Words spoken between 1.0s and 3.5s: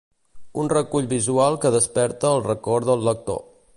visual que desperta el record del lector.